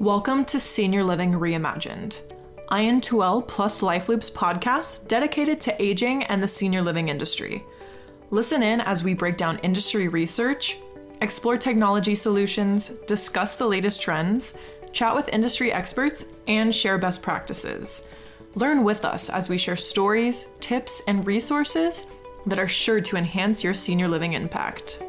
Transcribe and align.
Welcome 0.00 0.44
to 0.44 0.60
Senior 0.60 1.02
Living 1.02 1.32
Reimagined, 1.32 2.20
IN2L 2.70 3.48
plus 3.48 3.80
LifeLoop's 3.80 4.30
podcast 4.30 5.08
dedicated 5.08 5.60
to 5.62 5.82
aging 5.82 6.22
and 6.24 6.40
the 6.40 6.46
senior 6.46 6.82
living 6.82 7.08
industry. 7.08 7.64
Listen 8.30 8.62
in 8.62 8.80
as 8.80 9.02
we 9.02 9.12
break 9.12 9.36
down 9.36 9.58
industry 9.64 10.06
research, 10.06 10.78
explore 11.20 11.58
technology 11.58 12.14
solutions, 12.14 12.90
discuss 13.08 13.58
the 13.58 13.66
latest 13.66 14.00
trends, 14.00 14.56
chat 14.92 15.12
with 15.16 15.28
industry 15.30 15.72
experts, 15.72 16.26
and 16.46 16.72
share 16.72 16.96
best 16.96 17.20
practices. 17.20 18.06
Learn 18.54 18.84
with 18.84 19.04
us 19.04 19.30
as 19.30 19.48
we 19.48 19.58
share 19.58 19.74
stories, 19.74 20.46
tips, 20.60 21.02
and 21.08 21.26
resources 21.26 22.06
that 22.46 22.60
are 22.60 22.68
sure 22.68 23.00
to 23.00 23.16
enhance 23.16 23.64
your 23.64 23.74
senior 23.74 24.06
living 24.06 24.34
impact. 24.34 25.02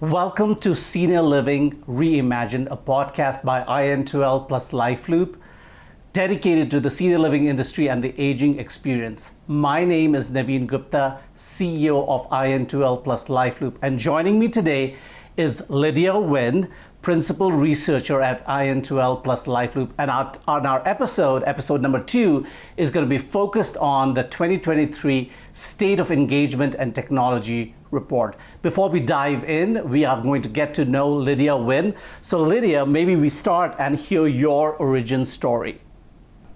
Welcome 0.00 0.56
to 0.56 0.74
Senior 0.74 1.22
Living 1.22 1.82
Reimagined, 1.88 2.70
a 2.70 2.76
podcast 2.76 3.42
by 3.42 3.62
IN2L 3.62 4.46
plus 4.46 4.72
LifeLoop, 4.72 5.36
dedicated 6.12 6.70
to 6.72 6.80
the 6.80 6.90
senior 6.90 7.18
living 7.18 7.46
industry 7.46 7.88
and 7.88 8.04
the 8.04 8.14
aging 8.20 8.58
experience. 8.58 9.32
My 9.46 9.86
name 9.86 10.14
is 10.14 10.28
Navin 10.28 10.66
Gupta, 10.66 11.20
CEO 11.34 12.06
of 12.08 12.28
IN2L 12.28 13.04
plus 13.04 13.28
LifeLoop, 13.28 13.76
and 13.80 13.98
joining 13.98 14.38
me 14.38 14.48
today 14.48 14.96
is 15.38 15.62
Lydia 15.70 16.12
Nguyen, 16.12 16.70
principal 17.00 17.50
researcher 17.50 18.20
at 18.20 18.46
IN2L 18.46 19.24
plus 19.24 19.46
LifeLoop. 19.46 19.92
And 19.96 20.10
our, 20.10 20.30
on 20.46 20.66
our 20.66 20.86
episode, 20.86 21.42
episode 21.46 21.80
number 21.80 22.02
two, 22.02 22.44
is 22.76 22.90
going 22.90 23.06
to 23.06 23.08
be 23.08 23.16
focused 23.16 23.78
on 23.78 24.12
the 24.12 24.24
2023 24.24 25.32
State 25.54 26.00
of 26.00 26.10
Engagement 26.10 26.74
and 26.74 26.94
Technology 26.94 27.74
report. 27.90 28.36
Before 28.62 28.88
we 28.88 29.00
dive 29.00 29.44
in, 29.44 29.88
we 29.88 30.04
are 30.04 30.20
going 30.20 30.42
to 30.42 30.48
get 30.48 30.74
to 30.74 30.84
know 30.84 31.08
Lydia 31.08 31.52
Nguyen. 31.52 31.94
So, 32.20 32.40
Lydia, 32.40 32.84
maybe 32.86 33.16
we 33.16 33.28
start 33.28 33.74
and 33.78 33.96
hear 33.96 34.26
your 34.26 34.72
origin 34.74 35.24
story. 35.24 35.80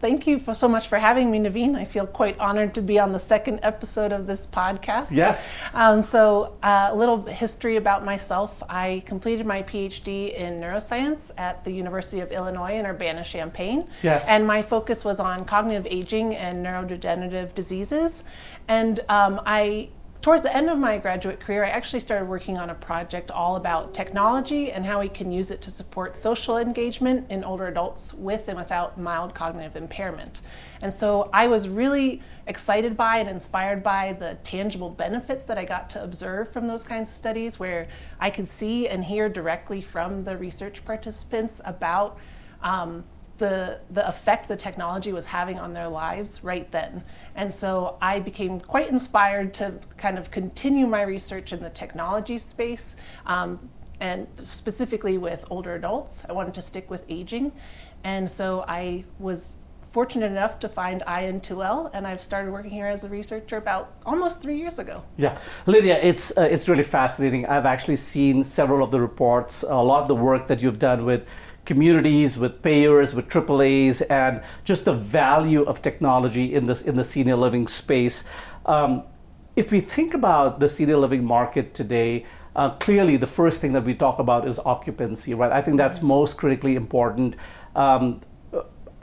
Thank 0.00 0.26
you 0.26 0.38
for 0.38 0.54
so 0.54 0.66
much 0.66 0.88
for 0.88 0.98
having 0.98 1.30
me, 1.30 1.38
Navin. 1.40 1.76
I 1.76 1.84
feel 1.84 2.06
quite 2.06 2.38
honored 2.38 2.74
to 2.76 2.80
be 2.80 2.98
on 2.98 3.12
the 3.12 3.18
second 3.18 3.60
episode 3.62 4.12
of 4.12 4.26
this 4.26 4.46
podcast. 4.46 5.10
Yes. 5.10 5.60
Um, 5.74 6.00
so, 6.00 6.56
uh, 6.62 6.88
a 6.90 6.96
little 6.96 7.22
history 7.26 7.76
about 7.76 8.02
myself. 8.02 8.62
I 8.66 9.02
completed 9.04 9.44
my 9.44 9.62
PhD 9.62 10.34
in 10.34 10.58
neuroscience 10.58 11.30
at 11.36 11.62
the 11.64 11.70
University 11.70 12.20
of 12.20 12.32
Illinois 12.32 12.78
in 12.78 12.86
Urbana 12.86 13.22
Champaign. 13.22 13.86
Yes. 14.02 14.26
And 14.26 14.46
my 14.46 14.62
focus 14.62 15.04
was 15.04 15.20
on 15.20 15.44
cognitive 15.44 15.86
aging 15.90 16.34
and 16.34 16.64
neurodegenerative 16.64 17.54
diseases. 17.54 18.24
And 18.68 19.00
um, 19.10 19.42
I 19.44 19.90
towards 20.22 20.42
the 20.42 20.54
end 20.54 20.68
of 20.68 20.78
my 20.78 20.98
graduate 20.98 21.40
career, 21.40 21.64
I 21.64 21.70
actually 21.70 22.00
started 22.00 22.28
working 22.28 22.58
on 22.58 22.70
a 22.70 22.74
project 22.74 23.30
all 23.30 23.56
about 23.56 23.94
technology 23.94 24.72
and 24.72 24.84
how 24.84 25.00
we 25.00 25.08
can 25.08 25.32
use 25.32 25.50
it 25.50 25.62
to 25.62 25.70
support 25.70 26.16
social 26.16 26.58
engagement 26.58 27.30
in 27.30 27.42
older 27.42 27.68
adults 27.68 28.12
with 28.12 28.48
and 28.48 28.58
without 28.58 28.98
mild 28.98 29.34
cognitive 29.34 29.76
impairment. 29.76 30.42
And 30.82 30.92
so 30.92 31.30
I 31.32 31.46
was 31.46 31.68
really 31.68 32.22
excited 32.46 32.96
by 32.96 33.18
and 33.18 33.28
inspired 33.28 33.82
by 33.82 34.12
the 34.12 34.36
tangible 34.44 34.90
benefits 34.90 35.44
that 35.44 35.56
I 35.56 35.64
got 35.64 35.88
to 35.90 36.04
observe 36.04 36.52
from 36.52 36.66
those 36.68 36.84
kinds 36.84 37.08
of 37.08 37.16
studies 37.16 37.58
where 37.58 37.88
I 38.18 38.30
could 38.30 38.46
see 38.46 38.88
and 38.88 39.04
hear 39.04 39.28
directly 39.28 39.80
from 39.80 40.20
the 40.22 40.36
research 40.36 40.84
participants 40.84 41.60
about. 41.64 42.18
Um, 42.62 43.04
the, 43.40 43.80
the 43.90 44.06
effect 44.06 44.48
the 44.48 44.56
technology 44.56 45.12
was 45.12 45.24
having 45.24 45.58
on 45.58 45.72
their 45.72 45.88
lives 45.88 46.44
right 46.44 46.70
then. 46.70 47.02
And 47.34 47.52
so 47.52 47.96
I 48.00 48.20
became 48.20 48.60
quite 48.60 48.90
inspired 48.90 49.54
to 49.54 49.80
kind 49.96 50.18
of 50.18 50.30
continue 50.30 50.86
my 50.86 51.02
research 51.02 51.54
in 51.54 51.62
the 51.62 51.70
technology 51.70 52.36
space. 52.36 52.96
Um, 53.24 53.70
and 53.98 54.26
specifically 54.36 55.16
with 55.16 55.44
older 55.50 55.74
adults, 55.74 56.22
I 56.28 56.32
wanted 56.32 56.52
to 56.54 56.62
stick 56.62 56.90
with 56.90 57.02
aging. 57.08 57.52
And 58.04 58.28
so 58.28 58.62
I 58.68 59.04
was 59.18 59.56
fortunate 59.90 60.26
enough 60.26 60.58
to 60.60 60.68
find 60.68 61.02
IN2L, 61.02 61.90
and 61.94 62.06
I've 62.06 62.20
started 62.20 62.52
working 62.52 62.70
here 62.70 62.86
as 62.86 63.04
a 63.04 63.08
researcher 63.08 63.56
about 63.56 63.92
almost 64.06 64.40
three 64.40 64.56
years 64.56 64.78
ago. 64.78 65.02
Yeah, 65.16 65.36
Lydia, 65.66 65.98
it's 66.00 66.30
uh, 66.36 66.42
it's 66.42 66.68
really 66.68 66.84
fascinating. 66.84 67.44
I've 67.46 67.66
actually 67.66 67.96
seen 67.96 68.44
several 68.44 68.84
of 68.84 68.90
the 68.92 69.00
reports, 69.00 69.64
a 69.64 69.82
lot 69.82 70.02
of 70.02 70.08
the 70.08 70.14
work 70.14 70.46
that 70.46 70.62
you've 70.62 70.78
done 70.78 71.04
with 71.04 71.26
communities, 71.64 72.38
with 72.38 72.62
payers, 72.62 73.14
with 73.14 73.28
AAA's, 73.28 74.02
and 74.02 74.42
just 74.64 74.84
the 74.84 74.92
value 74.92 75.62
of 75.62 75.82
technology 75.82 76.54
in 76.54 76.66
this 76.66 76.82
in 76.82 76.96
the 76.96 77.04
senior 77.04 77.36
living 77.36 77.66
space. 77.66 78.24
Um, 78.66 79.04
if 79.56 79.70
we 79.70 79.80
think 79.80 80.14
about 80.14 80.60
the 80.60 80.68
senior 80.68 80.96
living 80.96 81.24
market 81.24 81.74
today, 81.74 82.24
uh, 82.56 82.70
clearly 82.78 83.16
the 83.16 83.26
first 83.26 83.60
thing 83.60 83.72
that 83.72 83.84
we 83.84 83.94
talk 83.94 84.18
about 84.18 84.46
is 84.46 84.58
occupancy, 84.60 85.34
right? 85.34 85.52
I 85.52 85.62
think 85.62 85.76
that's 85.76 86.02
most 86.02 86.36
critically 86.36 86.76
important. 86.76 87.36
Um, 87.76 88.20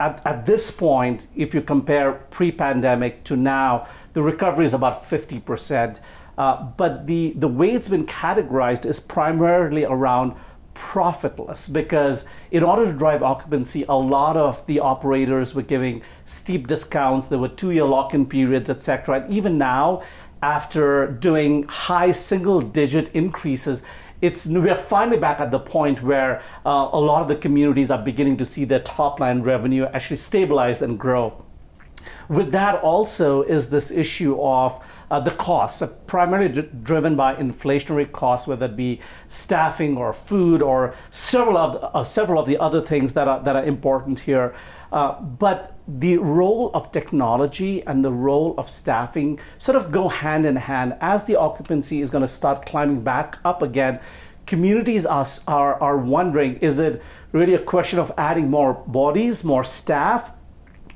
at, 0.00 0.24
at 0.26 0.46
this 0.46 0.70
point, 0.70 1.26
if 1.34 1.54
you 1.54 1.62
compare 1.62 2.12
pre 2.30 2.52
pandemic 2.52 3.24
to 3.24 3.36
now, 3.36 3.86
the 4.12 4.22
recovery 4.22 4.64
is 4.64 4.74
about 4.74 5.02
50%. 5.02 5.98
Uh, 6.36 6.62
but 6.76 7.06
the, 7.08 7.32
the 7.36 7.48
way 7.48 7.72
it's 7.72 7.88
been 7.88 8.06
categorized 8.06 8.86
is 8.86 9.00
primarily 9.00 9.84
around 9.84 10.36
profitless 10.78 11.68
because 11.68 12.24
in 12.52 12.62
order 12.62 12.84
to 12.84 12.92
drive 12.92 13.20
occupancy 13.20 13.84
a 13.88 13.94
lot 13.94 14.36
of 14.36 14.64
the 14.66 14.78
operators 14.78 15.52
were 15.52 15.62
giving 15.62 16.00
steep 16.24 16.68
discounts. 16.68 17.26
There 17.26 17.38
were 17.38 17.48
two 17.48 17.72
year 17.72 17.84
lock-in 17.84 18.26
periods 18.26 18.70
etc 18.70 19.22
and 19.22 19.32
even 19.32 19.58
now 19.58 20.02
after 20.40 21.08
doing 21.10 21.64
high 21.64 22.12
single 22.12 22.60
digit 22.60 23.10
increases 23.12 23.82
it's 24.20 24.46
we're 24.46 24.74
finally 24.76 25.18
back 25.18 25.40
at 25.40 25.50
the 25.50 25.58
point 25.58 26.00
where 26.02 26.42
uh, 26.64 26.88
a 26.92 27.00
lot 27.00 27.22
of 27.22 27.28
the 27.28 27.36
communities 27.36 27.90
are 27.90 28.02
beginning 28.02 28.36
to 28.36 28.44
see 28.44 28.64
their 28.64 28.80
top 28.80 29.18
line 29.18 29.42
revenue 29.42 29.84
actually 29.92 30.16
stabilize 30.16 30.80
and 30.80 30.98
grow. 30.98 31.44
With 32.28 32.52
that 32.52 32.76
also 32.82 33.42
is 33.42 33.70
this 33.70 33.90
issue 33.90 34.40
of 34.40 34.84
uh, 35.10 35.20
the 35.20 35.30
costs, 35.30 35.82
uh, 35.82 35.86
primarily 36.06 36.48
d- 36.48 36.68
driven 36.82 37.16
by 37.16 37.34
inflationary 37.34 38.10
costs, 38.10 38.46
whether 38.46 38.66
it 38.66 38.76
be 38.76 39.00
staffing 39.26 39.96
or 39.96 40.12
food 40.12 40.62
or 40.62 40.94
several 41.10 41.56
of 41.56 41.72
the, 41.72 41.86
uh, 41.88 42.04
several 42.04 42.40
of 42.40 42.46
the 42.46 42.58
other 42.58 42.80
things 42.80 43.12
that 43.14 43.28
are 43.28 43.42
that 43.42 43.56
are 43.56 43.64
important 43.64 44.20
here. 44.20 44.54
Uh, 44.90 45.20
but 45.20 45.76
the 45.86 46.16
role 46.18 46.70
of 46.72 46.90
technology 46.92 47.82
and 47.86 48.04
the 48.04 48.12
role 48.12 48.54
of 48.56 48.68
staffing 48.70 49.38
sort 49.58 49.76
of 49.76 49.92
go 49.92 50.08
hand 50.08 50.46
in 50.46 50.56
hand. 50.56 50.96
As 51.00 51.24
the 51.24 51.36
occupancy 51.36 52.00
is 52.00 52.10
going 52.10 52.22
to 52.22 52.28
start 52.28 52.64
climbing 52.64 53.02
back 53.02 53.38
up 53.44 53.60
again, 53.60 54.00
communities 54.46 55.04
are, 55.04 55.26
are, 55.46 55.80
are 55.80 55.98
wondering 55.98 56.56
is 56.56 56.78
it 56.78 57.02
really 57.32 57.54
a 57.54 57.58
question 57.58 57.98
of 57.98 58.10
adding 58.16 58.48
more 58.48 58.72
bodies, 58.72 59.44
more 59.44 59.62
staff, 59.62 60.32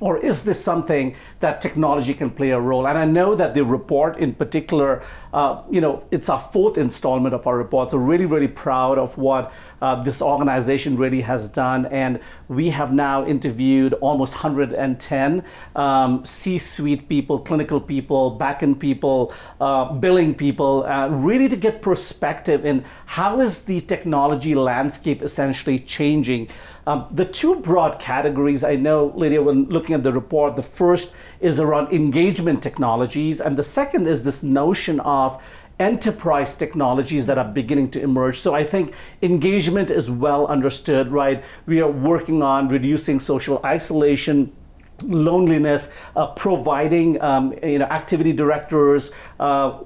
or 0.03 0.17
is 0.17 0.43
this 0.43 0.61
something 0.61 1.15
that 1.39 1.61
technology 1.61 2.13
can 2.13 2.29
play 2.29 2.49
a 2.51 2.59
role? 2.59 2.89
And 2.89 2.97
I 2.97 3.05
know 3.05 3.35
that 3.35 3.53
the 3.53 3.63
report 3.63 4.17
in 4.17 4.33
particular, 4.33 5.01
uh, 5.31 5.61
you 5.71 5.79
know, 5.79 6.05
it's 6.11 6.27
our 6.27 6.41
fourth 6.41 6.77
installment 6.77 7.33
of 7.33 7.47
our 7.47 7.57
report. 7.57 7.91
So 7.91 7.97
really, 7.97 8.25
really 8.25 8.49
proud 8.49 8.97
of 8.97 9.17
what 9.17 9.53
uh, 9.81 10.03
this 10.03 10.21
organization 10.21 10.97
really 10.97 11.21
has 11.21 11.47
done. 11.47 11.85
And 11.85 12.19
we 12.49 12.69
have 12.71 12.91
now 12.91 13.25
interviewed 13.25 13.93
almost 13.93 14.33
110 14.33 15.41
um, 15.77 16.25
C-suite 16.25 17.07
people, 17.07 17.39
clinical 17.39 17.79
people, 17.79 18.31
back-end 18.31 18.81
people, 18.81 19.33
uh, 19.61 19.93
billing 19.93 20.35
people, 20.35 20.83
uh, 20.83 21.07
really 21.07 21.47
to 21.47 21.55
get 21.55 21.81
perspective 21.81 22.65
in 22.65 22.83
how 23.05 23.39
is 23.39 23.61
the 23.61 23.79
technology 23.79 24.53
landscape 24.53 25.21
essentially 25.21 25.79
changing. 25.79 26.49
Um, 26.85 27.07
the 27.11 27.25
two 27.25 27.55
broad 27.55 27.99
categories 27.99 28.63
I 28.63 28.75
know, 28.75 29.13
Lydia, 29.15 29.41
when 29.41 29.65
looking 29.69 29.95
at 29.95 30.03
the 30.03 30.11
report, 30.11 30.55
the 30.55 30.63
first 30.63 31.13
is 31.39 31.59
around 31.59 31.93
engagement 31.93 32.61
technologies, 32.61 33.39
and 33.39 33.55
the 33.55 33.63
second 33.63 34.07
is 34.07 34.23
this 34.23 34.43
notion 34.43 34.99
of 35.01 35.41
enterprise 35.79 36.55
technologies 36.55 37.25
that 37.25 37.37
are 37.37 37.47
beginning 37.47 37.89
to 37.91 38.01
emerge. 38.01 38.39
So 38.39 38.53
I 38.53 38.63
think 38.63 38.93
engagement 39.21 39.91
is 39.91 40.11
well 40.11 40.45
understood, 40.47 41.11
right? 41.11 41.43
We 41.65 41.81
are 41.81 41.89
working 41.89 42.43
on 42.43 42.67
reducing 42.67 43.19
social 43.19 43.59
isolation 43.65 44.51
loneliness, 45.03 45.89
uh, 46.15 46.27
providing 46.27 47.21
um, 47.21 47.53
you 47.63 47.79
know 47.79 47.85
activity 47.85 48.31
directors 48.31 49.11
uh, 49.39 49.79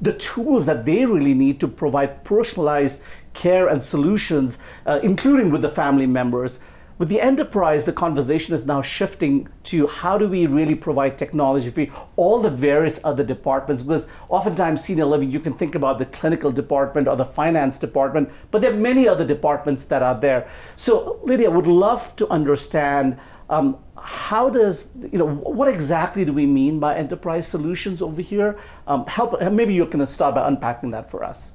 the 0.00 0.12
tools 0.14 0.66
that 0.66 0.84
they 0.84 1.04
really 1.04 1.34
need 1.34 1.60
to 1.60 1.68
provide 1.68 2.22
personalized 2.24 3.00
care 3.32 3.68
and 3.68 3.80
solutions, 3.80 4.58
uh, 4.86 5.00
including 5.02 5.50
with 5.50 5.62
the 5.62 5.68
family 5.68 6.06
members. 6.06 6.60
With 6.98 7.08
the 7.08 7.20
enterprise, 7.22 7.86
the 7.86 7.94
conversation 7.94 8.54
is 8.54 8.66
now 8.66 8.82
shifting 8.82 9.48
to 9.64 9.86
how 9.86 10.18
do 10.18 10.28
we 10.28 10.46
really 10.46 10.74
provide 10.74 11.16
technology 11.16 11.70
for 11.70 11.86
all 12.16 12.42
the 12.42 12.50
various 12.50 13.00
other 13.02 13.24
departments? 13.24 13.82
Because 13.82 14.06
oftentimes, 14.28 14.84
senior 14.84 15.06
living, 15.06 15.30
you 15.30 15.40
can 15.40 15.54
think 15.54 15.74
about 15.74 15.98
the 15.98 16.04
clinical 16.04 16.52
department 16.52 17.08
or 17.08 17.16
the 17.16 17.24
finance 17.24 17.78
department, 17.78 18.28
but 18.50 18.60
there 18.60 18.74
are 18.74 18.76
many 18.76 19.08
other 19.08 19.24
departments 19.24 19.84
that 19.84 20.02
are 20.02 20.20
there. 20.20 20.46
So, 20.76 21.20
Lydia, 21.24 21.50
would 21.50 21.66
love 21.66 22.14
to 22.16 22.28
understand 22.28 23.18
Um, 23.50 23.78
how 23.98 24.48
does 24.48 24.90
you 25.12 25.18
know 25.18 25.26
what 25.26 25.68
exactly 25.68 26.24
do 26.24 26.32
we 26.32 26.46
mean 26.46 26.78
by 26.78 26.94
enterprise 26.94 27.48
solutions 27.48 28.00
over 28.00 28.22
here? 28.22 28.50
Um, 28.86 29.04
help 29.06 29.30
maybe 29.50 29.74
you 29.74 29.86
can 29.86 30.06
start 30.06 30.36
by 30.36 30.46
unpacking 30.46 30.92
that 30.92 31.10
for 31.10 31.24
us. 31.24 31.50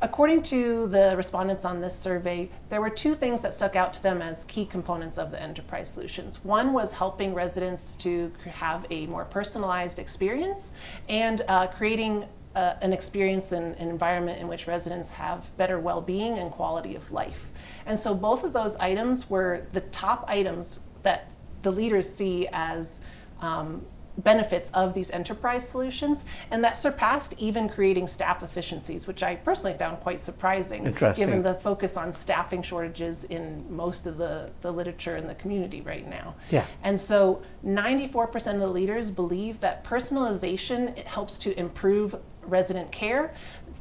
According 0.00 0.42
to 0.44 0.86
the 0.86 1.14
respondents 1.16 1.64
on 1.64 1.80
this 1.80 1.98
survey, 1.98 2.50
there 2.68 2.80
were 2.80 2.90
two 2.90 3.14
things 3.14 3.42
that 3.42 3.52
stuck 3.52 3.74
out 3.74 3.92
to 3.94 4.02
them 4.02 4.22
as 4.22 4.44
key 4.44 4.64
components 4.64 5.18
of 5.18 5.32
the 5.32 5.42
enterprise 5.42 5.88
solutions. 5.88 6.44
One 6.44 6.72
was 6.72 6.92
helping 6.92 7.34
residents 7.34 7.96
to 7.96 8.30
have 8.48 8.86
a 8.90 9.06
more 9.06 9.24
personalized 9.24 9.98
experience 9.98 10.70
and 11.08 11.42
uh, 11.48 11.66
creating 11.66 12.26
uh, 12.54 12.74
an 12.80 12.92
experience 12.92 13.50
and 13.50 13.74
an 13.76 13.88
environment 13.88 14.40
in 14.40 14.46
which 14.46 14.68
residents 14.68 15.10
have 15.10 15.54
better 15.56 15.80
well 15.80 16.00
being 16.00 16.38
and 16.38 16.52
quality 16.52 16.94
of 16.94 17.10
life. 17.10 17.50
And 17.84 17.98
so 17.98 18.14
both 18.14 18.44
of 18.44 18.52
those 18.52 18.76
items 18.76 19.28
were 19.28 19.66
the 19.72 19.80
top 19.80 20.24
items 20.28 20.78
that 21.02 21.34
the 21.62 21.72
leaders 21.72 22.08
see 22.08 22.48
as 22.52 23.00
um, 23.40 23.84
benefits 24.18 24.70
of 24.70 24.94
these 24.94 25.10
enterprise 25.10 25.68
solutions, 25.68 26.24
and 26.50 26.62
that 26.64 26.78
surpassed 26.78 27.34
even 27.38 27.68
creating 27.68 28.06
staff 28.06 28.42
efficiencies, 28.42 29.06
which 29.06 29.22
I 29.22 29.36
personally 29.36 29.76
found 29.78 30.00
quite 30.00 30.20
surprising, 30.20 30.84
given 31.16 31.42
the 31.42 31.54
focus 31.54 31.96
on 31.96 32.12
staffing 32.12 32.62
shortages 32.62 33.24
in 33.24 33.64
most 33.68 34.06
of 34.06 34.18
the, 34.18 34.50
the 34.60 34.72
literature 34.72 35.16
in 35.16 35.26
the 35.26 35.34
community 35.36 35.80
right 35.80 36.08
now. 36.08 36.34
Yeah. 36.50 36.66
And 36.82 37.00
so 37.00 37.42
94% 37.64 38.54
of 38.54 38.60
the 38.60 38.66
leaders 38.66 39.10
believe 39.10 39.60
that 39.60 39.84
personalization 39.84 40.96
helps 41.04 41.38
to 41.38 41.58
improve 41.58 42.14
resident 42.42 42.90
care, 42.90 43.34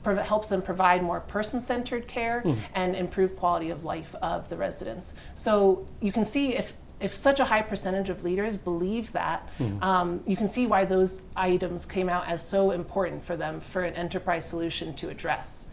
helps 0.04 0.48
them 0.48 0.62
provide 0.62 1.04
more 1.04 1.20
person-centered 1.22 2.08
care, 2.08 2.42
mm. 2.46 2.58
and 2.76 2.96
improve 2.96 3.36
quality 3.36 3.72
of 3.72 3.84
life 3.84 4.16
of 4.22 4.48
the 4.50 4.56
residents. 4.56 5.14
So 5.34 5.86
you 6.00 6.12
can 6.12 6.24
see 6.24 6.56
if 6.56 6.74
if 7.00 7.14
such 7.14 7.40
a 7.40 7.46
high 7.46 7.62
percentage 7.62 8.10
of 8.10 8.24
leaders 8.24 8.58
believe 8.58 9.12
that, 9.12 9.48
mm. 9.60 9.82
um, 9.84 10.22
you 10.26 10.36
can 10.36 10.48
see 10.48 10.66
why 10.66 10.84
those 10.84 11.22
items 11.36 11.86
came 11.86 12.10
out 12.10 12.28
as 12.28 12.46
so 12.46 12.72
important 12.72 13.24
for 13.24 13.38
them 13.38 13.60
for 13.60 13.84
an 13.84 13.94
enterprise 13.94 14.48
solution 14.48 14.94
to 14.96 15.10
address. 15.10 15.68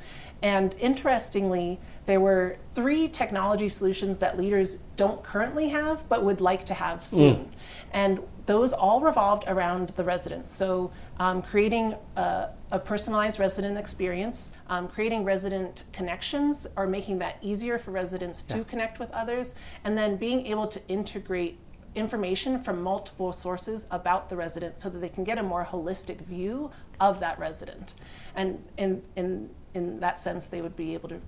And 0.45 0.75
interestingly, 0.79 1.81
there 2.05 2.21
were 2.21 2.59
three 2.75 3.09
technology 3.09 3.71
solutions 3.71 4.19
that 4.19 4.37
leaders 4.37 4.77
don't 4.95 5.23
currently 5.23 5.71
have 5.71 6.07
but 6.11 6.23
would 6.23 6.43
like 6.43 6.65
to 6.65 6.75
have 6.75 7.05
soon. 7.05 7.37
Mm. 7.37 7.49
And 7.93 8.21
those 8.45 8.75
all 8.75 9.01
revolved 9.01 9.45
around 9.47 9.95
the 9.97 10.05
residents. 10.05 10.53
So, 10.53 10.93
um, 11.19 11.41
creating 11.41 11.95
a, 12.17 12.51
a, 12.71 12.79
personalized 12.79 13.39
resident 13.39 13.79
experience, 13.79 14.53
um, 14.69 14.87
creating 14.87 15.25
resident 15.25 15.85
connections, 15.93 16.67
or 16.77 16.87
making 16.87 17.21
that 17.21 17.39
easier 17.41 17.79
for 17.79 17.93
residents 17.93 18.45
yeah. 18.47 18.57
to 18.57 18.65
connect 18.65 18.99
with 18.99 19.11
others, 19.13 19.55
and 19.85 19.97
then 19.97 20.17
being 20.17 20.47
able 20.47 20.67
to 20.67 20.89
integrate 20.89 21.57
information 21.95 22.59
from 22.59 22.83
multiple 22.83 23.33
sources 23.33 23.87
about 23.91 24.29
the 24.29 24.37
resident 24.37 24.81
so 24.81 24.89
that 24.91 24.99
they 24.99 25.09
can 25.09 25.25
get 25.25 25.39
a 25.39 25.43
more 25.43 25.65
holistic 25.65 26.21
view 26.23 26.71
of 27.01 27.21
that 27.21 27.39
resident. 27.39 27.95
And 28.35 28.63
in, 28.77 29.03
in, 29.17 29.51
in 29.75 30.01
that 30.01 30.19
sense, 30.19 30.47
they 30.47 30.61
would 30.61 30.77
be 30.77 30.95
able 30.95 31.09
to 31.11 31.21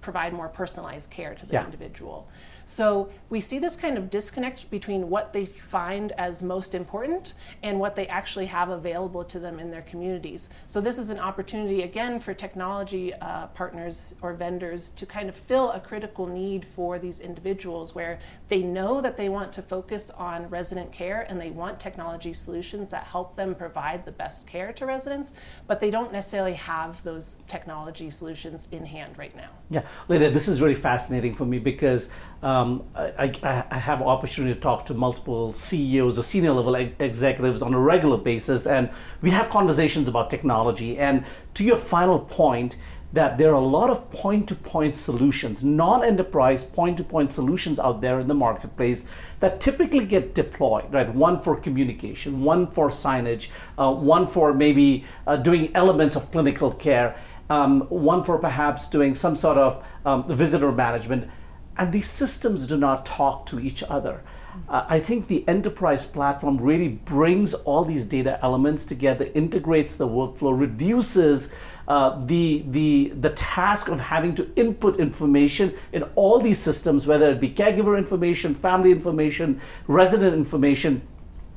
provide 0.00 0.32
more 0.32 0.48
personalized 0.48 1.10
care 1.10 1.34
to 1.34 1.46
the 1.46 1.54
yeah. 1.54 1.64
individual. 1.64 2.28
So 2.70 3.08
we 3.30 3.40
see 3.40 3.58
this 3.58 3.74
kind 3.74 3.98
of 3.98 4.10
disconnect 4.10 4.70
between 4.70 5.10
what 5.10 5.32
they 5.32 5.44
find 5.44 6.12
as 6.12 6.40
most 6.40 6.72
important 6.72 7.34
and 7.64 7.80
what 7.80 7.96
they 7.96 8.06
actually 8.06 8.46
have 8.46 8.68
available 8.68 9.24
to 9.24 9.40
them 9.40 9.58
in 9.58 9.72
their 9.72 9.82
communities. 9.82 10.50
So 10.68 10.80
this 10.80 10.96
is 10.96 11.10
an 11.10 11.18
opportunity 11.18 11.82
again 11.82 12.20
for 12.20 12.32
technology 12.32 13.12
uh, 13.14 13.48
partners 13.48 14.14
or 14.22 14.34
vendors 14.34 14.90
to 14.90 15.04
kind 15.04 15.28
of 15.28 15.34
fill 15.34 15.72
a 15.72 15.80
critical 15.80 16.28
need 16.28 16.64
for 16.64 17.00
these 17.00 17.18
individuals 17.18 17.92
where 17.92 18.20
they 18.48 18.62
know 18.62 19.00
that 19.00 19.16
they 19.16 19.28
want 19.28 19.52
to 19.54 19.62
focus 19.62 20.10
on 20.10 20.48
resident 20.48 20.92
care 20.92 21.26
and 21.28 21.40
they 21.40 21.50
want 21.50 21.80
technology 21.80 22.32
solutions 22.32 22.88
that 22.88 23.02
help 23.02 23.34
them 23.34 23.52
provide 23.52 24.04
the 24.04 24.12
best 24.12 24.46
care 24.46 24.72
to 24.74 24.86
residents, 24.86 25.32
but 25.66 25.80
they 25.80 25.90
don't 25.90 26.12
necessarily 26.12 26.52
have 26.52 27.02
those 27.02 27.36
technology 27.48 28.10
solutions 28.10 28.68
in 28.70 28.86
hand 28.86 29.18
right 29.18 29.34
now. 29.34 29.50
Yeah, 29.70 29.82
Lydia, 30.06 30.30
this 30.30 30.46
is 30.46 30.62
really 30.62 30.74
fascinating 30.76 31.34
for 31.34 31.44
me 31.44 31.58
because 31.58 32.10
um, 32.42 32.84
I, 32.94 33.32
I, 33.42 33.64
I, 33.70 33.78
have 33.78 34.00
opportunity 34.00 34.54
to 34.54 34.60
talk 34.60 34.86
to 34.86 34.94
multiple 34.94 35.52
CEOs 35.52 36.18
or 36.18 36.22
senior 36.22 36.52
level 36.52 36.74
executives 36.74 37.60
on 37.60 37.74
a 37.74 37.78
regular 37.78 38.16
basis, 38.16 38.66
and 38.66 38.88
we 39.20 39.30
have 39.30 39.50
conversations 39.50 40.08
about 40.08 40.30
technology. 40.30 40.96
And 40.96 41.24
to 41.54 41.64
your 41.64 41.76
final 41.76 42.18
point, 42.18 42.76
that 43.12 43.38
there 43.38 43.50
are 43.50 43.54
a 43.54 43.60
lot 43.60 43.90
of 43.90 44.10
point-to-point 44.12 44.94
solutions, 44.94 45.64
non-enterprise 45.64 46.64
point-to-point 46.64 47.30
solutions 47.30 47.78
out 47.80 48.00
there 48.00 48.20
in 48.20 48.28
the 48.28 48.34
marketplace 48.34 49.04
that 49.40 49.60
typically 49.60 50.06
get 50.06 50.34
deployed. 50.34 50.90
Right, 50.92 51.12
one 51.12 51.42
for 51.42 51.56
communication, 51.56 52.42
one 52.42 52.68
for 52.68 52.88
signage, 52.88 53.48
uh, 53.78 53.92
one 53.92 54.26
for 54.26 54.54
maybe 54.54 55.04
uh, 55.26 55.36
doing 55.36 55.74
elements 55.74 56.16
of 56.16 56.30
clinical 56.30 56.72
care. 56.72 57.16
Um, 57.50 57.80
one 57.88 58.22
for 58.22 58.38
perhaps 58.38 58.86
doing 58.86 59.16
some 59.16 59.34
sort 59.34 59.58
of 59.58 59.84
um, 60.06 60.24
visitor 60.28 60.70
management 60.70 61.28
and 61.76 61.92
these 61.92 62.08
systems 62.08 62.66
do 62.66 62.76
not 62.76 63.06
talk 63.06 63.46
to 63.46 63.60
each 63.60 63.82
other. 63.82 64.22
Uh, 64.68 64.84
I 64.88 65.00
think 65.00 65.28
the 65.28 65.46
enterprise 65.48 66.06
platform 66.06 66.58
really 66.58 66.88
brings 66.88 67.54
all 67.54 67.84
these 67.84 68.04
data 68.04 68.38
elements 68.42 68.84
together, 68.84 69.28
integrates 69.34 69.96
the 69.96 70.08
workflow, 70.08 70.58
reduces 70.58 71.50
uh, 71.88 72.24
the, 72.26 72.64
the, 72.68 73.12
the 73.20 73.30
task 73.30 73.88
of 73.88 74.00
having 74.00 74.34
to 74.36 74.50
input 74.56 75.00
information 75.00 75.74
in 75.92 76.02
all 76.14 76.40
these 76.40 76.58
systems, 76.58 77.06
whether 77.06 77.30
it 77.30 77.40
be 77.40 77.50
caregiver 77.50 77.96
information, 77.98 78.54
family 78.54 78.92
information, 78.92 79.60
resident 79.86 80.34
information, 80.34 81.02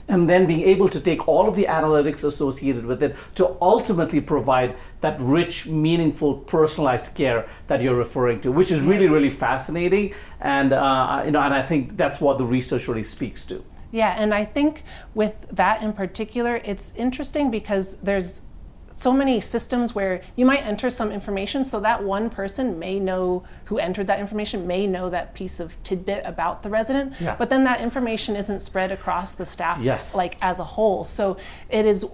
and 0.07 0.29
then 0.29 0.45
being 0.45 0.61
able 0.61 0.89
to 0.89 1.00
take 1.00 1.27
all 1.27 1.47
of 1.47 1.55
the 1.55 1.65
analytics 1.65 2.23
associated 2.23 2.85
with 2.85 3.01
it 3.01 3.15
to 3.35 3.55
ultimately 3.61 4.21
provide 4.21 4.75
that 5.01 5.19
rich, 5.19 5.65
meaningful, 5.67 6.35
personalized 6.35 7.15
care 7.15 7.47
that 7.67 7.81
you're 7.81 7.95
referring 7.95 8.41
to, 8.41 8.51
which 8.51 8.71
is 8.71 8.81
really, 8.81 9.07
really 9.07 9.29
fascinating. 9.29 10.13
And 10.41 10.73
uh, 10.73 11.23
you 11.25 11.31
know, 11.31 11.41
and 11.41 11.53
I 11.53 11.61
think 11.61 11.97
that's 11.97 12.19
what 12.19 12.38
the 12.38 12.45
research 12.45 12.88
really 12.88 13.03
speaks 13.03 13.45
to. 13.47 13.63
Yeah, 13.91 14.15
and 14.17 14.33
I 14.33 14.44
think 14.44 14.83
with 15.13 15.35
that 15.51 15.83
in 15.83 15.94
particular, 15.94 16.59
it's 16.65 16.94
interesting 16.95 17.51
because 17.51 17.95
there's 17.97 18.41
so 18.95 19.13
many 19.13 19.40
systems 19.40 19.95
where 19.95 20.22
you 20.36 20.45
might 20.45 20.66
enter 20.66 20.90
some 20.90 21.12
information 21.12 21.63
so 21.63 21.80
that 21.80 22.04
one 22.04 22.30
person 22.30 22.78
may 22.80 23.00
know 23.00 23.44
who 23.66 23.78
entered 23.78 24.07
that 24.07 24.19
information 24.19 24.68
may 24.68 24.88
know 24.88 25.10
that 25.10 25.34
piece 25.34 25.60
of 25.60 25.81
tidbit 25.84 26.24
about 26.25 26.63
the 26.63 26.69
resident 26.69 27.13
yeah. 27.19 27.36
but 27.36 27.50
then 27.50 27.63
that 27.63 27.81
information 27.81 28.36
isn't 28.36 28.62
spread 28.62 28.92
across 28.92 29.34
the 29.34 29.45
staff 29.45 29.80
yes. 29.81 30.16
like 30.16 30.38
as 30.42 30.60
a 30.60 30.63
whole 30.63 31.04
so 31.04 31.38
it 31.69 31.86
is 31.86 32.06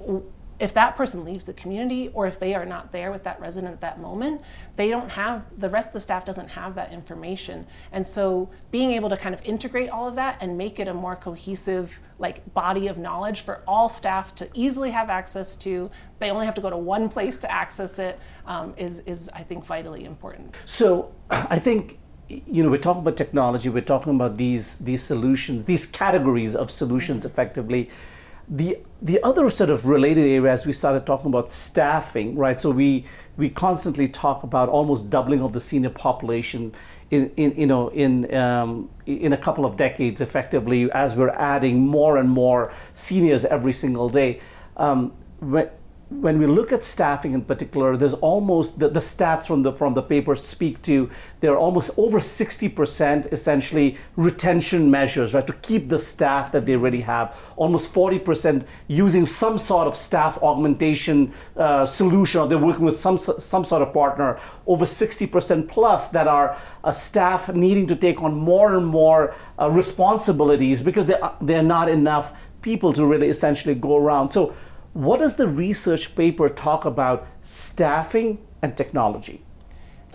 if 0.59 0.73
that 0.73 0.95
person 0.95 1.23
leaves 1.23 1.45
the 1.45 1.53
community 1.53 2.09
or 2.13 2.27
if 2.27 2.39
they 2.39 2.53
are 2.53 2.65
not 2.65 2.91
there 2.91 3.11
with 3.11 3.23
that 3.23 3.39
resident 3.39 3.73
at 3.73 3.81
that 3.81 3.99
moment, 3.99 4.41
they 4.75 4.89
don't 4.89 5.09
have, 5.09 5.45
the 5.57 5.69
rest 5.69 5.87
of 5.87 5.93
the 5.93 5.99
staff 5.99 6.25
doesn't 6.25 6.49
have 6.49 6.75
that 6.75 6.91
information. 6.91 7.65
And 7.91 8.05
so 8.05 8.49
being 8.71 8.91
able 8.91 9.09
to 9.09 9.17
kind 9.17 9.33
of 9.33 9.41
integrate 9.43 9.89
all 9.89 10.07
of 10.07 10.15
that 10.15 10.37
and 10.41 10.57
make 10.57 10.79
it 10.79 10.87
a 10.87 10.93
more 10.93 11.15
cohesive 11.15 11.99
like 12.19 12.53
body 12.53 12.87
of 12.87 12.97
knowledge 12.97 13.41
for 13.41 13.63
all 13.65 13.87
staff 13.87 14.35
to 14.35 14.49
easily 14.53 14.91
have 14.91 15.09
access 15.09 15.55
to, 15.55 15.89
they 16.19 16.29
only 16.29 16.45
have 16.45 16.55
to 16.55 16.61
go 16.61 16.69
to 16.69 16.77
one 16.77 17.07
place 17.07 17.39
to 17.39 17.51
access 17.51 17.97
it, 17.99 18.19
um, 18.45 18.73
is 18.75 18.99
is 19.05 19.29
I 19.33 19.43
think 19.43 19.65
vitally 19.65 20.03
important. 20.03 20.57
So 20.65 21.13
I 21.29 21.59
think 21.59 21.99
you 22.27 22.63
know 22.63 22.69
we're 22.69 22.77
talking 22.77 23.01
about 23.01 23.17
technology 23.17 23.69
we're 23.69 23.81
talking 23.81 24.13
about 24.13 24.37
these 24.37 24.77
these 24.77 25.01
solutions 25.01 25.65
these 25.65 25.87
categories 25.87 26.55
of 26.55 26.69
solutions 26.69 27.23
mm-hmm. 27.23 27.31
effectively 27.31 27.89
the 28.49 28.79
the 29.01 29.21
other 29.23 29.49
sort 29.49 29.69
of 29.69 29.85
related 29.85 30.25
areas 30.25 30.65
we 30.65 30.73
started 30.73 31.05
talking 31.05 31.27
about 31.27 31.51
staffing, 31.51 32.35
right? 32.35 32.59
So 32.59 32.71
we 32.71 33.05
we 33.37 33.49
constantly 33.49 34.07
talk 34.07 34.43
about 34.43 34.69
almost 34.69 35.09
doubling 35.09 35.41
of 35.41 35.53
the 35.53 35.61
senior 35.61 35.91
population 35.91 36.73
in, 37.11 37.31
in 37.37 37.53
you 37.55 37.67
know 37.67 37.89
in 37.89 38.33
um, 38.33 38.89
in 39.05 39.33
a 39.33 39.37
couple 39.37 39.65
of 39.65 39.77
decades, 39.77 40.19
effectively, 40.19 40.91
as 40.91 41.15
we're 41.15 41.29
adding 41.29 41.87
more 41.87 42.17
and 42.17 42.29
more 42.29 42.73
seniors 42.93 43.45
every 43.45 43.73
single 43.73 44.09
day. 44.09 44.41
Um, 44.77 45.13
when 46.09 46.39
we 46.39 46.47
look 46.47 46.73
at 46.73 46.83
staffing 46.83 47.33
in 47.33 47.43
particular, 47.43 47.95
there's 47.95 48.15
almost 48.15 48.79
the, 48.79 48.89
the 48.89 48.99
stats 48.99 49.45
from 49.45 49.61
the 49.61 49.71
from 49.71 49.93
the 49.93 50.01
paper 50.01 50.35
speak 50.35 50.81
to 50.81 51.07
there 51.39 51.53
are 51.53 51.57
almost 51.57 51.91
over 51.97 52.19
60% 52.19 53.31
essentially 53.31 53.95
retention 54.15 54.89
measures, 54.89 55.35
right, 55.35 55.45
to 55.45 55.53
keep 55.53 55.87
the 55.87 55.99
staff 55.99 56.51
that 56.51 56.65
they 56.65 56.73
already 56.73 57.01
have. 57.01 57.37
Almost 57.55 57.93
40% 57.93 58.65
using 58.87 59.25
some 59.27 59.59
sort 59.59 59.87
of 59.87 59.95
staff 59.95 60.41
augmentation 60.41 61.31
uh, 61.55 61.85
solution, 61.85 62.41
or 62.41 62.47
they're 62.47 62.57
working 62.57 62.85
with 62.85 62.97
some 62.97 63.19
some 63.19 63.63
sort 63.63 63.83
of 63.83 63.93
partner. 63.93 64.39
Over 64.65 64.85
60% 64.85 65.67
plus 65.67 66.09
that 66.09 66.27
are 66.27 66.57
uh, 66.83 66.91
staff 66.91 67.53
needing 67.53 67.85
to 67.85 67.95
take 67.95 68.23
on 68.23 68.33
more 68.33 68.75
and 68.75 68.85
more 68.85 69.35
uh, 69.59 69.69
responsibilities 69.69 70.81
because 70.81 71.05
there 71.05 71.23
are 71.23 71.63
not 71.63 71.87
enough 71.87 72.33
people 72.61 72.93
to 72.93 73.05
really 73.05 73.29
essentially 73.29 73.75
go 73.75 73.95
around. 73.95 74.31
So 74.31 74.55
what 74.99 75.21
does 75.21 75.37
the 75.37 75.47
research 75.47 76.13
paper 76.13 76.49
talk 76.49 76.83
about 76.83 77.25
staffing 77.41 78.37
and 78.61 78.75
technology? 78.75 79.41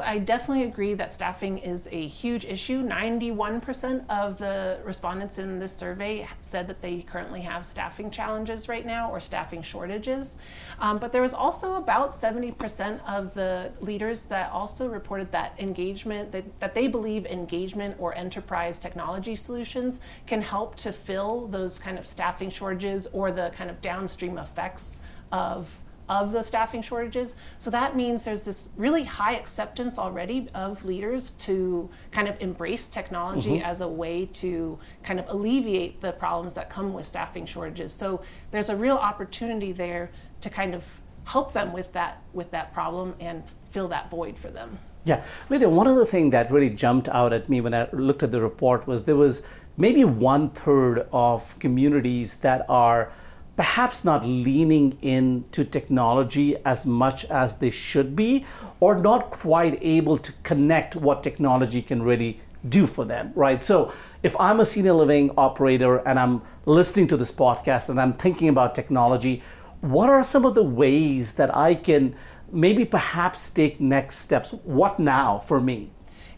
I 0.01 0.19
definitely 0.19 0.65
agree 0.65 0.95
that 0.95 1.13
staffing 1.13 1.59
is 1.59 1.89
a 1.93 2.07
huge 2.07 2.45
issue. 2.45 2.83
91% 2.83 4.05
of 4.09 4.39
the 4.39 4.79
respondents 4.85 5.39
in 5.39 5.59
this 5.59 5.75
survey 5.75 6.27
said 6.41 6.67
that 6.69 6.81
they 6.81 7.03
currently 7.03 7.41
have 7.43 7.65
staffing 7.65 8.11
challenges 8.11 8.69
right 8.69 8.85
now 8.85 9.11
or 9.11 9.21
staffing 9.21 9.63
shortages. 9.63 10.37
Um, 10.81 10.99
but 10.99 11.13
there 11.13 11.23
was 11.23 11.35
also 11.35 11.75
about 11.75 12.11
70% 12.11 13.01
of 13.07 13.35
the 13.35 13.73
leaders 13.81 14.23
that 14.23 14.51
also 14.51 14.89
reported 14.89 15.31
that 15.33 15.55
engagement, 15.59 16.33
that, 16.33 16.61
that 16.61 16.75
they 16.75 16.89
believe 16.89 17.27
engagement 17.27 17.97
or 17.99 18.17
enterprise 18.17 18.79
technology 18.79 19.37
solutions 19.37 20.01
can 20.27 20.43
help 20.43 20.75
to 20.77 20.93
fill 20.93 21.47
those 21.47 21.79
kind 21.79 21.99
of 21.99 22.07
staffing 22.07 22.51
shortages 22.51 23.07
or 23.13 23.31
the 23.31 23.51
kind 23.55 23.71
of 23.71 23.81
downstream 23.81 24.39
effects 24.39 25.01
of 25.31 25.81
of 26.09 26.33
the 26.33 26.43
staffing 26.43 26.83
shortages. 26.83 27.37
So 27.59 27.71
that 27.71 27.97
means 27.97 28.25
there's 28.25 28.45
this 28.45 28.69
really 28.77 29.05
high 29.05 29.37
acceptance 29.37 29.99
already 29.99 30.49
of 30.55 30.85
leaders 30.85 31.31
to 31.31 31.89
kind 32.11 32.29
of 32.29 32.41
embrace 32.41 32.89
technology 32.89 33.57
mm-hmm. 33.57 33.65
as 33.65 33.81
a 33.81 33.89
way 33.89 34.27
to 34.27 34.79
kind 35.03 35.19
of 35.19 35.27
alleviate 35.29 36.01
the 36.01 36.13
problems 36.13 36.53
that 36.55 36.69
come 36.69 36.93
with 36.93 37.07
staffing 37.07 37.47
shortages. 37.47 37.93
So 37.93 38.23
there's 38.51 38.71
a 38.71 38.77
real 38.77 38.97
opportunity 38.97 39.73
there 39.73 40.11
to 40.41 40.51
kind 40.51 40.75
of 40.75 41.01
help 41.25 41.53
them 41.53 41.73
with 41.73 41.93
that 41.93 42.23
with 42.35 42.51
that 42.51 42.73
problem 42.75 43.15
and 43.19 43.43
fill 43.71 43.89
that 43.89 44.11
void 44.11 44.39
for 44.39 44.49
them. 44.49 44.79
Yeah, 45.05 45.23
Lydia, 45.51 45.69
one 45.69 45.87
other 45.87 46.07
thing 46.07 46.31
that 46.31 46.51
really 46.51 46.71
jumped 46.71 47.09
out 47.09 47.33
at 47.33 47.49
me 47.49 47.61
when 47.61 47.75
I 47.75 47.89
looked 47.93 48.23
at 48.23 48.31
the 48.31 48.41
report 48.41 48.87
was 48.87 49.05
there 49.05 49.17
was 49.17 49.43
maybe 49.77 50.05
one 50.05 50.51
third 50.51 51.07
of 51.13 51.59
communities 51.59 52.37
that 52.39 52.65
are 52.69 53.13
perhaps 53.57 54.05
not 54.05 54.25
leaning 54.27 54.99
into 55.03 55.65
technology 55.65 56.57
as 56.65 56.87
much 56.87 57.25
as 57.27 57.57
they 57.57 57.71
should 57.71 58.17
be, 58.17 58.45
or 58.81 58.97
not 58.97 59.31
quite 59.31 59.79
able 59.81 60.19
to 60.19 60.33
connect 60.43 60.97
what 60.97 61.23
technology 61.23 61.81
can 61.81 62.03
really 62.03 62.41
do 62.69 62.87
for 62.87 63.05
them, 63.05 63.33
right? 63.35 63.63
So 63.63 63.93
if 64.23 64.35
I'm 64.41 64.61
a 64.61 64.65
senior 64.65 64.95
living 64.95 65.31
operator 65.37 65.99
and 65.99 66.19
I'm 66.19 66.43
listening 66.67 67.07
to 67.09 67.17
this 67.17 67.31
podcast 67.31 67.91
and 67.91 68.01
I'm 68.01 68.15
thinking 68.15 68.49
about 68.49 68.75
technology, 68.75 69.43
what 69.81 70.09
are 70.09 70.25
some 70.25 70.45
of 70.45 70.55
the 70.55 70.63
ways 70.63 71.35
that 71.35 71.55
I 71.55 71.75
can 71.75 72.17
maybe 72.51 72.85
perhaps 72.85 73.51
take 73.51 73.81
next 73.81 74.19
steps? 74.19 74.51
What 74.65 74.99
now 74.99 75.39
for 75.41 75.61
me? 75.61 75.91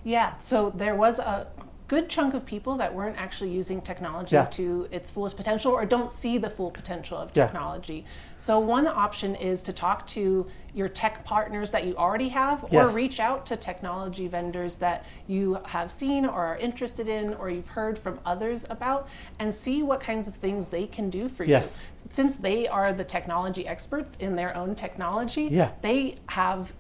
Yeah, 0.03 0.37
so 0.39 0.71
there 0.71 0.95
was 0.95 1.19
a 1.19 1.47
good 1.89 2.09
chunk 2.09 2.35
of 2.35 2.45
people 2.45 2.77
that 2.77 2.93
weren't 2.93 3.17
actually 3.17 3.51
using 3.51 3.81
technology 3.81 4.35
yeah. 4.35 4.47
to 4.47 4.89
its 4.91 5.11
fullest 5.11 5.37
potential 5.37 5.73
or 5.73 5.87
don't 5.87 6.11
see 6.11 6.37
the 6.37 6.51
full 6.51 6.71
potential 6.71 7.17
of 7.17 7.33
technology. 7.33 7.95
Yeah. 7.99 8.13
So 8.37 8.59
one 8.59 8.87
option 8.87 9.35
is 9.37 9.63
to 9.63 9.73
talk 9.73 10.07
to 10.09 10.47
your 10.75 10.89
tech 10.89 11.25
partners 11.25 11.71
that 11.71 11.87
you 11.87 11.97
already 11.97 12.29
have 12.29 12.65
yes. 12.71 12.93
or 12.93 12.95
reach 12.95 13.21
out 13.21 13.47
to 13.47 13.57
technology 13.57 14.27
vendors 14.27 14.77
that 14.77 15.07
you 15.27 15.59
have 15.65 15.93
seen 15.93 16.27
or 16.27 16.45
are 16.45 16.57
interested 16.57 17.09
in 17.09 17.35
or 17.35 17.51
you've 17.51 17.69
heard 17.69 17.99
from 17.99 18.19
others 18.27 18.67
about 18.69 19.09
and 19.39 19.55
see 19.55 19.83
what 19.83 20.01
kinds 20.01 20.27
of 20.27 20.35
things 20.35 20.69
they 20.69 20.87
can 20.87 21.09
do 21.09 21.29
for 21.29 21.45
yes. 21.45 21.81
you. 21.81 22.09
Since 22.11 22.37
they 22.37 22.69
are 22.69 22.93
the 22.93 23.05
technology 23.05 23.67
experts 23.67 24.17
in 24.21 24.37
their 24.37 24.57
own 24.57 24.75
technology, 24.75 25.49
yeah. 25.51 25.71
they 25.83 26.17
have 26.29 26.73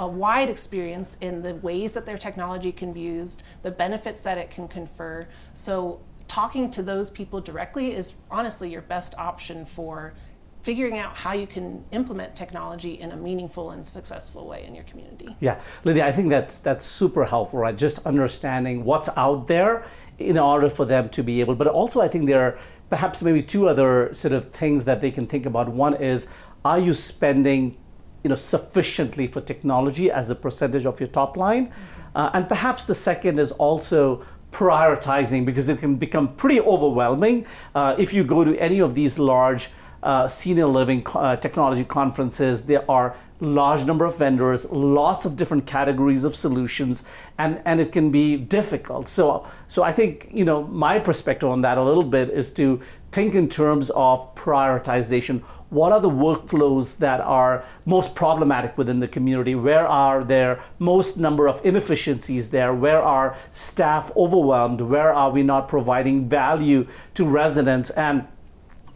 a 0.00 0.06
wide 0.06 0.48
experience 0.48 1.18
in 1.20 1.42
the 1.42 1.54
ways 1.56 1.92
that 1.92 2.06
their 2.06 2.18
technology 2.18 2.72
can 2.72 2.92
be 2.92 3.00
used, 3.00 3.42
the 3.62 3.70
benefits 3.70 4.20
that 4.22 4.38
it 4.38 4.50
can 4.50 4.66
confer. 4.66 5.28
So, 5.52 6.00
talking 6.26 6.70
to 6.70 6.82
those 6.82 7.10
people 7.10 7.40
directly 7.40 7.94
is 7.94 8.14
honestly 8.30 8.70
your 8.70 8.82
best 8.82 9.14
option 9.18 9.66
for 9.66 10.14
figuring 10.62 10.98
out 10.98 11.16
how 11.16 11.32
you 11.32 11.46
can 11.46 11.84
implement 11.90 12.36
technology 12.36 13.00
in 13.00 13.12
a 13.12 13.16
meaningful 13.16 13.70
and 13.70 13.86
successful 13.86 14.46
way 14.46 14.64
in 14.66 14.74
your 14.74 14.84
community. 14.84 15.34
Yeah, 15.40 15.60
Lydia, 15.84 16.06
I 16.06 16.12
think 16.12 16.28
that's 16.30 16.58
that's 16.58 16.86
super 16.86 17.26
helpful, 17.26 17.58
right? 17.60 17.76
Just 17.76 17.98
understanding 18.06 18.84
what's 18.84 19.10
out 19.16 19.48
there 19.48 19.84
in 20.18 20.38
order 20.38 20.70
for 20.70 20.86
them 20.86 21.10
to 21.10 21.22
be 21.22 21.40
able. 21.40 21.54
But 21.54 21.66
also, 21.66 22.00
I 22.00 22.08
think 22.08 22.26
there 22.26 22.42
are 22.42 22.58
perhaps 22.88 23.22
maybe 23.22 23.42
two 23.42 23.68
other 23.68 24.12
sort 24.14 24.32
of 24.32 24.50
things 24.50 24.86
that 24.86 25.02
they 25.02 25.10
can 25.10 25.26
think 25.26 25.44
about. 25.44 25.68
One 25.68 25.94
is, 25.94 26.26
are 26.64 26.78
you 26.78 26.94
spending 26.94 27.76
you 28.22 28.28
know, 28.28 28.36
sufficiently 28.36 29.26
for 29.26 29.40
technology 29.40 30.10
as 30.10 30.30
a 30.30 30.34
percentage 30.34 30.86
of 30.86 31.00
your 31.00 31.08
top 31.08 31.36
line. 31.36 31.72
Uh, 32.14 32.30
and 32.34 32.48
perhaps 32.48 32.84
the 32.84 32.94
second 32.94 33.38
is 33.38 33.52
also 33.52 34.24
prioritizing 34.52 35.44
because 35.44 35.68
it 35.68 35.78
can 35.78 35.96
become 35.96 36.34
pretty 36.34 36.60
overwhelming 36.60 37.46
uh, 37.74 37.94
if 37.98 38.12
you 38.12 38.24
go 38.24 38.44
to 38.44 38.56
any 38.58 38.80
of 38.80 38.94
these 38.94 39.18
large 39.18 39.70
uh, 40.02 40.26
senior 40.26 40.66
living 40.66 41.06
uh, 41.14 41.36
technology 41.36 41.84
conferences. 41.84 42.62
There 42.62 42.88
are 42.90 43.16
large 43.40 43.84
number 43.84 44.04
of 44.04 44.16
vendors, 44.16 44.66
lots 44.66 45.24
of 45.24 45.36
different 45.36 45.66
categories 45.66 46.24
of 46.24 46.34
solutions, 46.36 47.04
and, 47.38 47.60
and 47.64 47.80
it 47.80 47.92
can 47.92 48.10
be 48.10 48.36
difficult. 48.36 49.08
So, 49.08 49.46
so 49.66 49.82
I 49.82 49.92
think 49.92 50.28
you 50.32 50.44
know 50.44 50.64
my 50.64 50.98
perspective 50.98 51.48
on 51.48 51.62
that 51.62 51.78
a 51.78 51.82
little 51.82 52.04
bit 52.04 52.30
is 52.30 52.52
to 52.52 52.80
think 53.12 53.34
in 53.34 53.48
terms 53.48 53.90
of 53.90 54.34
prioritization 54.34 55.42
what 55.70 55.92
are 55.92 56.00
the 56.00 56.10
workflows 56.10 56.98
that 56.98 57.20
are 57.20 57.64
most 57.86 58.14
problematic 58.14 58.76
within 58.76 58.98
the 58.98 59.08
community? 59.08 59.54
Where 59.54 59.86
are 59.86 60.24
there 60.24 60.60
most 60.78 61.16
number 61.16 61.48
of 61.48 61.64
inefficiencies 61.64 62.50
there? 62.50 62.74
Where 62.74 63.00
are 63.00 63.36
staff 63.52 64.10
overwhelmed? 64.16 64.80
Where 64.80 65.12
are 65.12 65.30
we 65.30 65.44
not 65.44 65.68
providing 65.68 66.28
value 66.28 66.86
to 67.14 67.24
residents? 67.24 67.90
And 67.90 68.26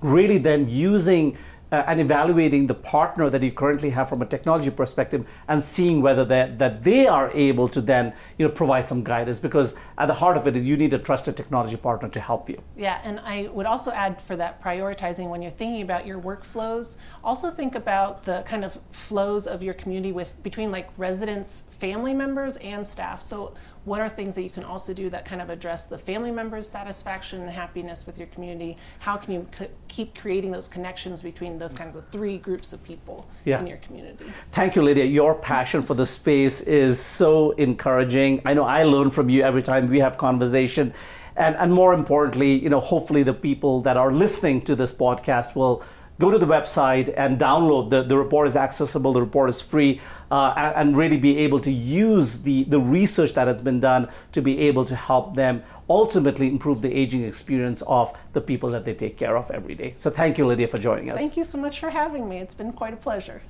really 0.02 0.38
then 0.38 0.68
using 0.68 1.36
uh, 1.74 1.84
and 1.88 2.00
evaluating 2.00 2.68
the 2.68 2.74
partner 2.74 3.28
that 3.28 3.42
you 3.42 3.50
currently 3.50 3.90
have 3.90 4.08
from 4.08 4.22
a 4.22 4.26
technology 4.26 4.70
perspective 4.70 5.26
and 5.48 5.60
seeing 5.60 6.00
whether 6.00 6.24
that, 6.24 6.84
they 6.84 7.06
are 7.06 7.30
able 7.34 7.66
to 7.68 7.80
then 7.80 8.12
you 8.38 8.46
know 8.46 8.52
provide 8.52 8.88
some 8.88 9.02
guidance 9.02 9.40
because 9.40 9.74
at 9.98 10.06
the 10.06 10.14
heart 10.14 10.36
of 10.36 10.46
it 10.46 10.54
you 10.54 10.76
need 10.76 10.94
a 10.94 10.98
trusted 10.98 11.36
technology 11.36 11.76
partner 11.76 12.08
to 12.08 12.20
help 12.20 12.48
you 12.48 12.60
yeah 12.76 13.00
and 13.04 13.18
i 13.20 13.48
would 13.52 13.66
also 13.66 13.90
add 13.90 14.20
for 14.20 14.36
that 14.36 14.62
prioritizing 14.62 15.28
when 15.28 15.42
you're 15.42 15.58
thinking 15.62 15.82
about 15.82 16.06
your 16.06 16.20
workflows 16.20 16.96
also 17.24 17.50
think 17.50 17.74
about 17.74 18.22
the 18.24 18.42
kind 18.46 18.64
of 18.64 18.78
flows 18.92 19.46
of 19.46 19.62
your 19.62 19.74
community 19.74 20.12
with 20.12 20.30
between 20.42 20.70
like 20.70 20.88
residents 20.96 21.64
family 21.70 22.14
members 22.14 22.56
and 22.58 22.86
staff 22.86 23.20
so 23.20 23.54
what 23.84 24.00
are 24.00 24.08
things 24.08 24.34
that 24.34 24.42
you 24.42 24.50
can 24.50 24.64
also 24.64 24.94
do 24.94 25.10
that 25.10 25.24
kind 25.24 25.42
of 25.42 25.50
address 25.50 25.84
the 25.86 25.98
family 25.98 26.30
members' 26.30 26.68
satisfaction 26.68 27.42
and 27.42 27.50
happiness 27.50 28.06
with 28.06 28.18
your 28.18 28.26
community? 28.28 28.76
How 28.98 29.16
can 29.16 29.34
you 29.34 29.46
c- 29.56 29.68
keep 29.88 30.18
creating 30.18 30.52
those 30.52 30.68
connections 30.68 31.20
between 31.20 31.58
those 31.64 31.74
kinds 31.74 31.96
of 31.96 32.06
three 32.10 32.36
groups 32.36 32.72
of 32.74 32.82
people 32.84 33.26
yeah. 33.46 33.58
in 33.58 33.66
your 33.66 33.78
community? 33.78 34.26
Thank 34.52 34.76
you, 34.76 34.82
Lydia. 34.82 35.04
Your 35.04 35.34
passion 35.34 35.82
for 35.82 35.94
the 35.94 36.04
space 36.04 36.60
is 36.60 37.00
so 37.00 37.52
encouraging. 37.52 38.42
I 38.44 38.52
know 38.52 38.64
I 38.64 38.82
learn 38.84 39.08
from 39.08 39.30
you 39.30 39.42
every 39.42 39.62
time 39.62 39.88
we 39.88 39.98
have 40.00 40.18
conversation. 40.18 40.92
And, 41.36 41.56
and 41.56 41.72
more 41.72 41.94
importantly, 41.94 42.52
you 42.58 42.68
know, 42.68 42.80
hopefully 42.80 43.22
the 43.22 43.32
people 43.32 43.80
that 43.82 43.96
are 43.96 44.12
listening 44.12 44.60
to 44.62 44.76
this 44.76 44.92
podcast 44.92 45.56
will 45.56 45.82
go 46.18 46.30
to 46.30 46.38
the 46.38 46.46
website 46.46 47.12
and 47.16 47.38
download. 47.38 47.90
The, 47.90 48.02
the 48.02 48.16
report 48.16 48.46
is 48.46 48.56
accessible 48.56 49.12
the 49.12 49.20
report 49.20 49.48
is 49.50 49.60
free 49.60 50.00
uh, 50.30 50.54
and, 50.56 50.76
and, 50.76 50.96
really 50.96 51.16
be 51.16 51.38
able 51.38 51.60
to 51.60 51.70
use 51.70 52.42
the, 52.42 52.64
the 52.64 52.80
research 52.80 53.34
that 53.34 53.46
has 53.46 53.60
been 53.60 53.80
done 53.80 54.08
to 54.32 54.42
be 54.42 54.58
able 54.60 54.84
to 54.84 54.96
help 54.96 55.34
them 55.34 55.62
ultimately 55.88 56.48
improve 56.48 56.80
the 56.82 56.92
aging 56.92 57.22
experience 57.24 57.82
of 57.82 58.16
the 58.32 58.40
people 58.40 58.70
that 58.70 58.84
they 58.84 58.94
take 58.94 59.16
care 59.16 59.36
of 59.36 59.50
every 59.50 59.74
day. 59.74 59.92
So 59.96 60.10
thank 60.10 60.38
you 60.38 60.46
lydia 60.46 60.68
for 60.68 60.78
joining 60.78 61.10
us. 61.10 61.18
Thank 61.18 61.36
you 61.36 61.44
so 61.44 61.58
much 61.58 61.78
for 61.78 61.90
having 61.90 62.28
me. 62.28 62.38
It's 62.38 62.54
been 62.54 62.72
quite 62.72 62.94
a 62.94 62.96
pleasure. 62.96 63.42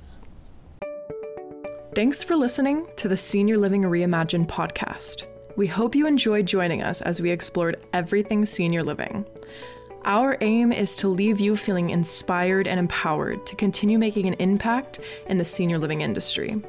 Thanks 1.95 2.23
for 2.23 2.35
listening 2.35 2.87
to 2.97 3.07
the 3.07 3.15
senior 3.15 3.57
living 3.57 3.83
reimagined 3.83 4.47
podcast. 4.47 5.27
We 5.55 5.67
hope 5.67 5.95
you 5.95 6.05
enjoyed 6.05 6.45
joining 6.45 6.83
us 6.83 7.01
as 7.01 7.21
we 7.21 7.31
explored 7.31 7.85
everything 7.93 8.45
senior 8.45 8.83
living 8.83 9.25
our 10.05 10.37
aim 10.41 10.71
is 10.71 10.95
to 10.97 11.07
leave 11.07 11.39
you 11.39 11.55
feeling 11.55 11.89
inspired 11.89 12.67
and 12.67 12.79
empowered 12.79 13.45
to 13.47 13.55
continue 13.55 13.97
making 13.97 14.27
an 14.27 14.35
impact 14.35 14.99
in 15.27 15.37
the 15.37 15.45
senior 15.45 15.77
living 15.77 16.01
industry. 16.01 16.61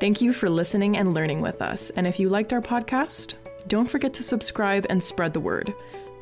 Thank 0.00 0.20
you 0.20 0.32
for 0.32 0.50
listening 0.50 0.96
and 0.96 1.14
learning 1.14 1.40
with 1.40 1.62
us. 1.62 1.90
And 1.90 2.06
if 2.06 2.18
you 2.18 2.28
liked 2.28 2.52
our 2.52 2.60
podcast, 2.60 3.34
don't 3.68 3.88
forget 3.88 4.12
to 4.14 4.22
subscribe 4.22 4.86
and 4.90 5.02
spread 5.02 5.32
the 5.32 5.40
word. 5.40 5.72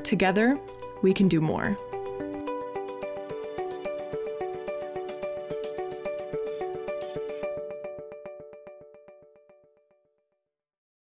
Together, 0.03 0.59
we 1.01 1.13
can 1.13 1.27
do 1.27 1.41
more. 1.41 1.75